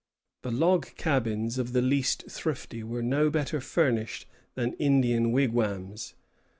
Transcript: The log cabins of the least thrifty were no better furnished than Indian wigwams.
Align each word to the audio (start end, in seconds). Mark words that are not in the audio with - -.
The 0.41 0.49
log 0.49 0.95
cabins 0.95 1.59
of 1.59 1.73
the 1.73 1.81
least 1.83 2.23
thrifty 2.27 2.81
were 2.81 3.03
no 3.03 3.29
better 3.29 3.61
furnished 3.61 4.25
than 4.55 4.73
Indian 4.79 5.31
wigwams. 5.31 6.15